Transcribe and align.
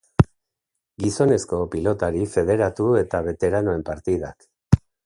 Gizonezko 1.03 1.59
pilotari 1.75 2.27
federatu 2.37 2.89
eta 3.05 3.25
beteranoen 3.31 3.87
partidak. 3.93 4.53